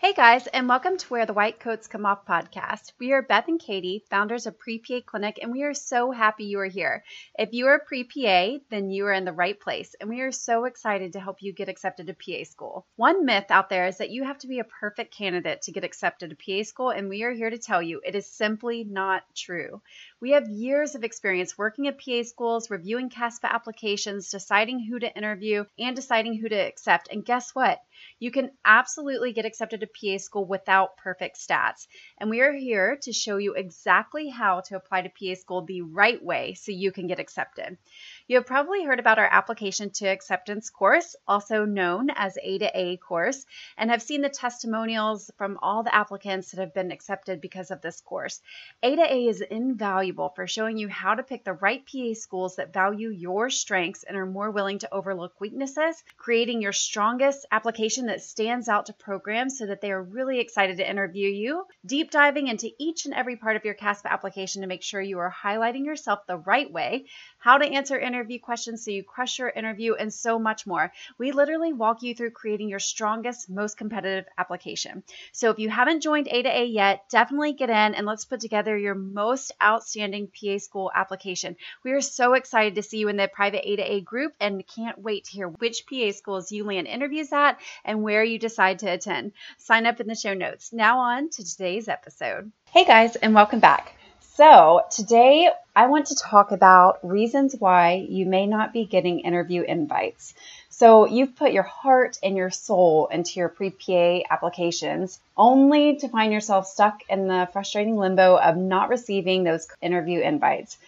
[0.00, 2.92] Hey guys, and welcome to Where the White Coats Come Off podcast.
[3.00, 6.44] We are Beth and Katie, founders of Pre PA Clinic, and we are so happy
[6.44, 7.02] you are here.
[7.36, 10.30] If you are pre PA, then you are in the right place, and we are
[10.30, 12.86] so excited to help you get accepted to PA school.
[12.94, 15.82] One myth out there is that you have to be a perfect candidate to get
[15.82, 19.24] accepted to PA school, and we are here to tell you it is simply not
[19.34, 19.82] true.
[20.20, 25.16] We have years of experience working at PA schools, reviewing CASPA applications, deciding who to
[25.16, 27.08] interview, and deciding who to accept.
[27.10, 27.80] And guess what?
[28.20, 31.86] You can absolutely get accepted to PA school without perfect stats.
[32.18, 35.82] And we are here to show you exactly how to apply to PA school the
[35.82, 37.78] right way so you can get accepted.
[38.26, 42.70] You have probably heard about our application to acceptance course, also known as A to
[42.74, 47.40] A course, and have seen the testimonials from all the applicants that have been accepted
[47.40, 48.40] because of this course.
[48.82, 52.56] A to A is invaluable for showing you how to pick the right PA schools
[52.56, 58.06] that value your strengths and are more willing to overlook weaknesses, creating your strongest application
[58.06, 62.10] that stands out to programs so that they are really excited to interview you, deep
[62.10, 65.34] diving into each and every part of your CASPA application to make sure you are
[65.44, 67.06] highlighting yourself the right way,
[67.38, 70.92] how to answer interview questions so you crush your interview, and so much more.
[71.18, 75.02] We literally walk you through creating your strongest, most competitive application.
[75.32, 78.40] So if you haven't joined A to A yet, definitely get in and let's put
[78.40, 81.56] together your most outstanding PA school application.
[81.84, 84.66] We are so excited to see you in the private A to A group and
[84.66, 88.80] can't wait to hear which PA schools you land interviews at and where you decide
[88.80, 89.32] to attend.
[89.68, 90.72] Sign up in the show notes.
[90.72, 92.52] Now on to today's episode.
[92.70, 93.94] Hey guys, and welcome back.
[94.20, 99.60] So, today I want to talk about reasons why you may not be getting interview
[99.60, 100.32] invites.
[100.70, 106.08] So, you've put your heart and your soul into your pre PA applications only to
[106.08, 110.78] find yourself stuck in the frustrating limbo of not receiving those interview invites.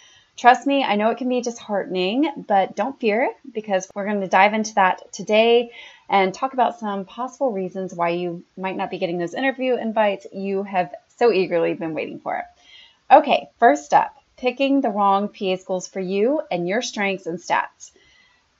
[0.41, 4.27] Trust me, I know it can be disheartening, but don't fear because we're going to
[4.27, 5.71] dive into that today
[6.09, 10.27] and talk about some possible reasons why you might not be getting those interview invites
[10.33, 12.43] you have so eagerly been waiting for.
[13.11, 17.91] Okay, first up, picking the wrong PA schools for you and your strengths and stats.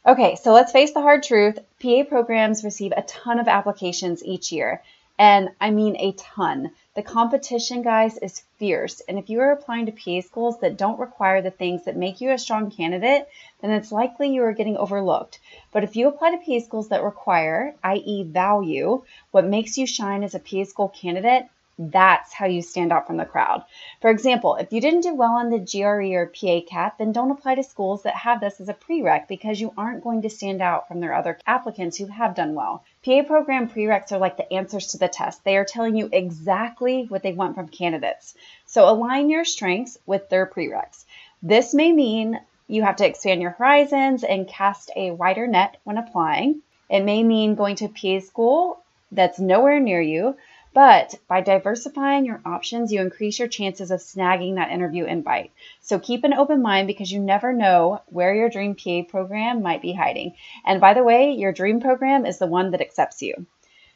[0.05, 1.59] Okay, so let's face the hard truth.
[1.83, 4.83] PA programs receive a ton of applications each year,
[5.21, 6.71] and I mean a ton.
[6.95, 9.01] The competition, guys, is fierce.
[9.01, 12.23] And if you are applying to PA schools that don't require the things that make
[12.23, 13.29] you a strong candidate,
[13.61, 15.39] then it's likely you are getting overlooked.
[15.73, 20.25] But if you apply to PA schools that require, i.e., value, what makes you shine
[20.25, 21.45] as a PA school candidate,
[21.83, 23.65] that's how you stand out from the crowd.
[24.03, 27.31] For example, if you didn't do well on the GRE or PA CAT, then don't
[27.31, 30.61] apply to schools that have this as a prereq because you aren't going to stand
[30.61, 32.85] out from their other applicants who have done well.
[33.03, 35.43] PA program prereqs are like the answers to the test.
[35.43, 38.35] They are telling you exactly what they want from candidates.
[38.67, 41.07] So align your strengths with their prereqs.
[41.43, 45.97] This may mean you have to expand your horizons and cast a wider net when
[45.97, 46.61] applying.
[46.91, 48.81] It may mean going to PA school
[49.13, 50.37] that's nowhere near you
[50.73, 55.51] but by diversifying your options, you increase your chances of snagging that interview invite.
[55.81, 59.83] So keep an open mind because you never know where your dream PA program might
[59.83, 60.35] be hiding.
[60.65, 63.47] And by the way, your dream program is the one that accepts you.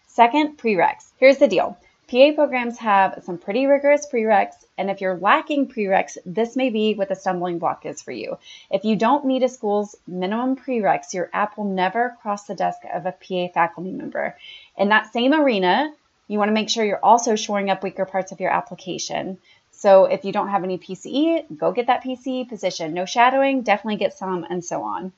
[0.06, 1.10] Second, prereqs.
[1.18, 1.76] Here's the deal.
[2.06, 6.94] PA programs have some pretty rigorous prereqs, and if you're lacking prereqs, this may be
[6.94, 8.36] what the stumbling block is for you.
[8.70, 12.80] If you don't meet a school's minimum prereqs, your app will never cross the desk
[12.92, 14.36] of a PA faculty member.
[14.76, 15.94] In that same arena,
[16.28, 19.38] you want to make sure you're also shoring up weaker parts of your application.
[19.72, 22.94] So if you don't have any PCE, go get that PCE position.
[22.94, 25.12] No shadowing, definitely get some, and so on.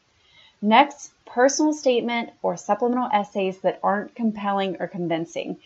[0.61, 5.59] Next, personal statement or supplemental essays that aren't compelling or convincing.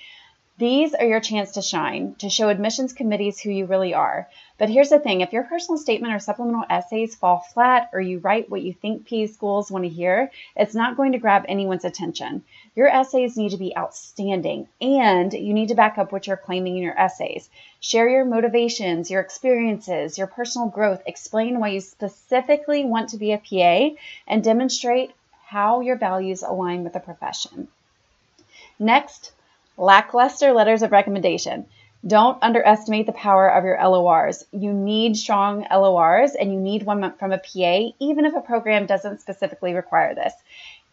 [0.58, 4.28] These are your chance to shine, to show admissions committees who you really are.
[4.58, 8.18] But here's the thing if your personal statement or supplemental essays fall flat or you
[8.18, 11.86] write what you think PA schools want to hear, it's not going to grab anyone's
[11.86, 12.44] attention.
[12.80, 16.78] Your essays need to be outstanding and you need to back up what you're claiming
[16.78, 17.50] in your essays.
[17.78, 23.32] Share your motivations, your experiences, your personal growth, explain why you specifically want to be
[23.32, 23.94] a PA,
[24.26, 25.10] and demonstrate
[25.44, 27.68] how your values align with the profession.
[28.78, 29.32] Next,
[29.76, 31.66] lackluster letters of recommendation.
[32.06, 34.46] Don't underestimate the power of your LORs.
[34.52, 38.86] You need strong LORs and you need one from a PA, even if a program
[38.86, 40.32] doesn't specifically require this.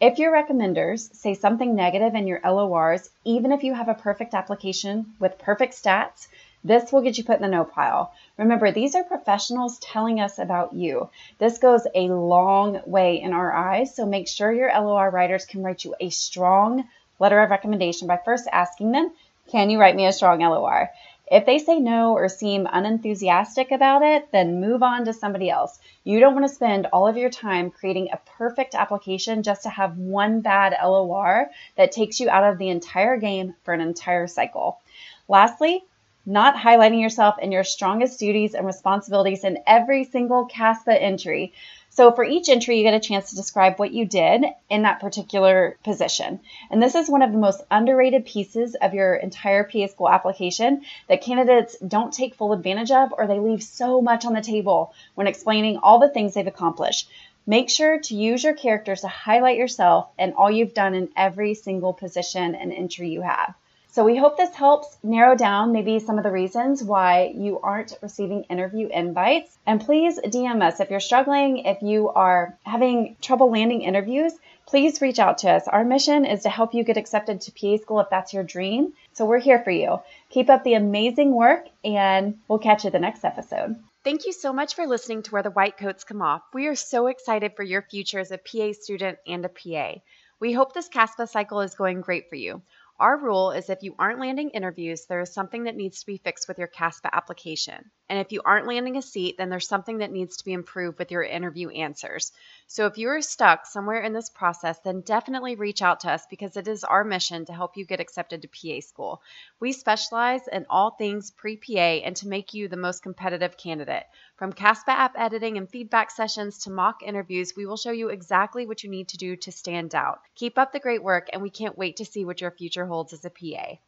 [0.00, 4.32] If your recommenders say something negative in your LORs, even if you have a perfect
[4.32, 6.28] application with perfect stats,
[6.62, 8.12] this will get you put in the no pile.
[8.36, 11.08] Remember, these are professionals telling us about you.
[11.38, 15.64] This goes a long way in our eyes, so make sure your LOR writers can
[15.64, 19.10] write you a strong letter of recommendation by first asking them,
[19.48, 20.90] Can you write me a strong LOR?
[21.30, 25.78] If they say no or seem unenthusiastic about it, then move on to somebody else.
[26.02, 29.68] You don't want to spend all of your time creating a perfect application just to
[29.68, 34.26] have one bad LOR that takes you out of the entire game for an entire
[34.26, 34.80] cycle.
[35.28, 35.84] Lastly,
[36.28, 41.54] not highlighting yourself and your strongest duties and responsibilities in every single CASPA entry.
[41.88, 45.00] So for each entry, you get a chance to describe what you did in that
[45.00, 46.40] particular position.
[46.70, 50.82] And this is one of the most underrated pieces of your entire PA school application
[51.08, 54.92] that candidates don't take full advantage of or they leave so much on the table
[55.14, 57.08] when explaining all the things they've accomplished.
[57.46, 61.54] Make sure to use your characters to highlight yourself and all you've done in every
[61.54, 63.54] single position and entry you have.
[63.90, 67.98] So we hope this helps narrow down maybe some of the reasons why you aren't
[68.02, 69.58] receiving interview invites.
[69.66, 74.34] And please DM us if you're struggling, if you are having trouble landing interviews,
[74.66, 75.66] please reach out to us.
[75.66, 78.92] Our mission is to help you get accepted to PA school if that's your dream.
[79.14, 80.00] So we're here for you.
[80.28, 83.76] Keep up the amazing work and we'll catch you the next episode.
[84.04, 86.42] Thank you so much for listening to Where the White Coats Come Off.
[86.52, 90.00] We are so excited for your future as a PA student and a PA.
[90.40, 92.62] We hope this CASPA cycle is going great for you.
[93.00, 96.16] Our rule is if you aren't landing interviews, there is something that needs to be
[96.16, 97.92] fixed with your CASPA application.
[98.08, 100.98] And if you aren't landing a seat, then there's something that needs to be improved
[100.98, 102.32] with your interview answers.
[102.66, 106.26] So if you are stuck somewhere in this process, then definitely reach out to us
[106.28, 109.22] because it is our mission to help you get accepted to PA school.
[109.60, 114.06] We specialize in all things pre PA and to make you the most competitive candidate.
[114.36, 118.66] From CASPA app editing and feedback sessions to mock interviews, we will show you exactly
[118.66, 120.20] what you need to do to stand out.
[120.34, 123.12] Keep up the great work, and we can't wait to see what your future holds
[123.12, 123.78] as a PA.